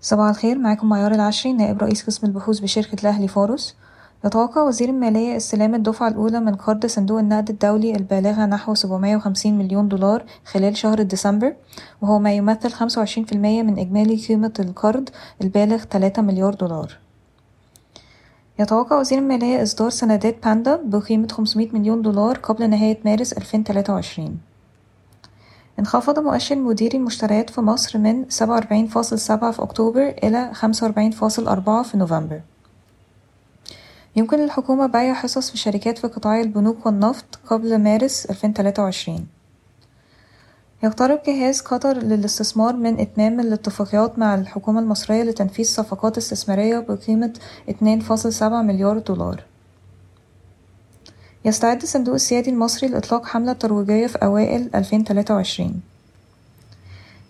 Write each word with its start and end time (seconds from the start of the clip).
صباح 0.00 0.28
الخير 0.28 0.58
معاكم 0.58 0.88
معيار 0.88 1.14
العشري 1.14 1.52
نائب 1.52 1.82
رئيس 1.82 2.06
قسم 2.06 2.26
البحوث 2.26 2.58
بشركة 2.58 3.00
الأهلي 3.00 3.28
فارس 3.28 3.76
يتوقع 4.24 4.62
وزير 4.62 4.88
المالية 4.88 5.36
استلام 5.36 5.74
الدفعة 5.74 6.08
الأولى 6.08 6.40
من 6.40 6.54
قرض 6.54 6.86
صندوق 6.86 7.18
النقد 7.18 7.50
الدولي 7.50 7.96
البالغة 7.96 8.46
نحو 8.46 8.74
750 8.74 9.58
مليون 9.58 9.88
دولار 9.88 10.24
خلال 10.44 10.76
شهر 10.76 11.02
ديسمبر 11.02 11.56
وهو 12.02 12.18
ما 12.18 12.32
يمثل 12.32 12.70
25% 12.72 13.34
من 13.34 13.78
إجمالي 13.78 14.16
قيمة 14.16 14.52
القرض 14.58 15.08
البالغ 15.42 15.84
3 15.84 16.22
مليار 16.22 16.54
دولار. 16.54 16.98
يتوقع 18.58 18.98
وزير 19.00 19.18
المالية 19.18 19.62
إصدار 19.62 19.90
سندات 19.90 20.44
باندا 20.44 20.80
بقيمة 20.84 21.28
500 21.28 21.68
مليون 21.72 22.02
دولار 22.02 22.38
قبل 22.38 22.70
نهاية 22.70 22.98
مارس 23.04 23.32
2023 23.32 24.38
انخفض 25.78 26.18
مؤشر 26.18 26.56
مديري 26.56 26.98
المشتريات 26.98 27.50
في 27.50 27.60
مصر 27.60 27.98
من 27.98 28.24
47.7 28.24 28.30
في 29.50 29.56
أكتوبر 29.58 30.14
إلى 30.22 30.50
45.4 30.54 31.82
في 31.82 31.90
نوفمبر. 31.94 32.40
يمكن 34.16 34.38
للحكومة 34.38 34.86
بيع 34.86 35.14
حصص 35.14 35.50
في 35.50 35.56
شركات 35.56 35.98
في 35.98 36.06
قطاع 36.06 36.40
البنوك 36.40 36.86
والنفط 36.86 37.38
قبل 37.46 37.78
مارس 37.78 38.26
2023 38.26 39.26
يقترب 40.82 41.20
جهاز 41.26 41.60
قطر 41.60 41.98
للاستثمار 41.98 42.76
من 42.76 43.00
إتمام 43.00 43.40
الاتفاقيات 43.40 44.18
مع 44.18 44.34
الحكومة 44.34 44.80
المصرية 44.80 45.22
لتنفيذ 45.22 45.64
صفقات 45.64 46.16
استثمارية 46.16 46.78
بقيمة 46.78 47.32
2.7 47.70 48.42
مليار 48.42 48.98
دولار. 48.98 49.44
يستعد 51.46 51.82
الصندوق 51.82 52.14
السيادي 52.14 52.50
المصري 52.50 52.88
لإطلاق 52.88 53.26
حملة 53.26 53.52
ترويجية 53.52 54.06
في 54.06 54.18
أوائل 54.22 54.70
2023 54.74 55.80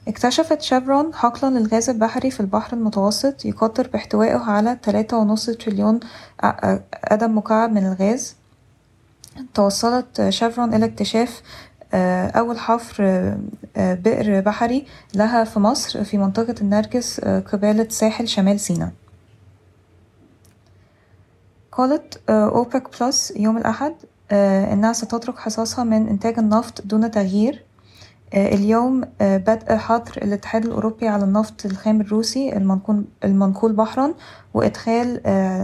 اكتشفت 0.09 0.63
شيفرون 0.63 1.15
حقلا 1.15 1.59
للغاز 1.59 1.91
البحري 1.91 2.31
في 2.31 2.41
البحر 2.41 2.77
المتوسط 2.77 3.45
يقدر 3.45 3.89
باحتوائه 3.93 4.39
على 4.39 4.79
3.5 4.87 5.57
تريليون 5.57 6.01
قدم 7.11 7.39
مكعب 7.39 7.73
من 7.73 7.87
الغاز. 7.87 8.37
توصلت 9.55 10.29
شيفرون 10.29 10.75
إلى 10.75 10.85
اكتشاف 10.87 11.43
أول 11.95 12.59
حفر 12.59 13.35
بئر 13.77 14.41
بحري 14.41 14.87
لها 15.15 15.45
في 15.45 15.59
مصر 15.59 16.05
في 16.05 16.19
منطقة 16.19 16.55
النرجس 16.61 17.21
قبالة 17.21 17.89
ساحل 17.89 18.29
شمال 18.29 18.61
سيناء. 18.61 18.93
قالت 21.73 22.31
أوبك 22.31 23.01
بلس 23.01 23.33
يوم 23.37 23.57
الأحد. 23.57 23.95
إنها 24.33 24.93
ستترك 24.93 25.39
حصصها 25.39 25.85
من 25.85 26.09
إنتاج 26.09 26.39
النفط 26.39 26.87
دون 26.87 27.11
تغيير. 27.11 27.65
اليوم 28.35 29.01
بدء 29.21 29.77
حظر 29.77 30.13
الاتحاد 30.23 30.65
الأوروبي 30.67 31.09
على 31.09 31.25
النفط 31.25 31.67
الخام 31.67 32.01
الروسي 32.01 32.57
المنقول 33.25 33.73
بحرا 33.73 34.15
وإدخال 34.55 35.21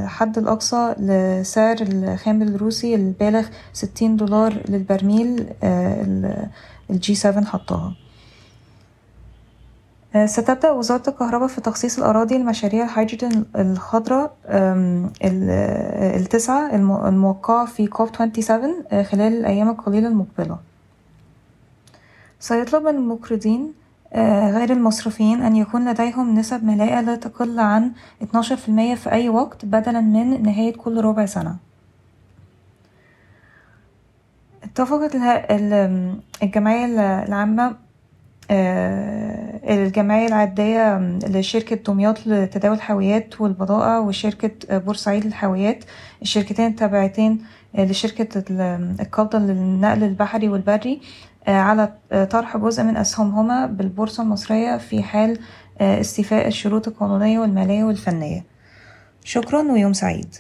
حد 0.09 0.39
الأقصى 0.39 0.95
لسعر 0.99 1.77
الخام 1.81 2.43
الروسي 2.43 2.95
البالغ 2.95 3.47
ستين 3.73 4.17
دولار 4.17 4.63
للبرميل 4.69 5.47
ال 6.91 7.03
G 7.03 7.15
7 7.15 7.45
حطها. 7.45 7.97
ستبدأ 10.27 10.71
وزارة 10.71 11.03
الكهرباء 11.11 11.49
في 11.49 11.61
تخصيص 11.61 11.99
الأراضي 11.99 12.39
لمشاريع 12.39 12.85
الهيدروجين 12.85 13.45
الخضراء 13.57 14.37
التسعة 16.17 16.75
الموقعة 17.09 17.67
في 17.67 17.87
كوب 17.87 18.09
27 18.09 19.05
خلال 19.05 19.33
الأيام 19.33 19.71
القليلة 19.71 20.09
المقبلة. 20.09 20.59
سيطلب 22.41 22.83
من 22.83 22.95
المقرضين 22.95 23.73
غير 24.57 24.73
المصرفيين 24.73 25.43
أن 25.43 25.57
يكون 25.57 25.91
لديهم 25.91 26.39
نسب 26.39 26.65
ملاءة 26.65 27.01
لا 27.01 27.17
تقل 27.17 27.59
عن 27.61 27.93
12% 28.23 28.25
في 28.95 29.13
أي 29.13 29.29
وقت 29.29 29.65
بدلا 29.65 30.01
من 30.01 30.43
نهاية 30.43 30.73
كل 30.73 31.01
ربع 31.01 31.27
سنة. 31.27 31.57
اتفقت 34.65 35.17
الجمعية 36.43 36.85
العامة 37.25 37.77
الجمعية 39.69 40.27
العادية 40.27 40.99
لشركة 41.29 41.77
دمياط 41.77 42.27
لتداول 42.27 42.77
الحاويات 42.77 43.41
والبضائع 43.41 43.99
وشركة 43.99 44.79
بورسعيد 44.79 45.27
للحاويات. 45.27 45.85
الشركتين 46.23 46.67
التابعتين 46.67 47.45
لشركة 47.75 48.45
القبضة 49.01 49.39
للنقل 49.39 50.05
البحري 50.05 50.49
والبري 50.49 51.01
على 51.49 51.93
طرح 52.31 52.57
جزء 52.57 52.83
من 52.83 52.97
أسهمهما 52.97 53.67
بالبورصة 53.67 54.23
المصرية 54.23 54.77
في 54.77 55.03
حال 55.03 55.39
استيفاء 55.81 56.47
الشروط 56.47 56.89
القانونية 56.89 57.39
والمالية 57.39 57.85
والفنية. 57.85 58.45
شكرا 59.25 59.73
ويوم 59.73 59.93
سعيد. 59.93 60.35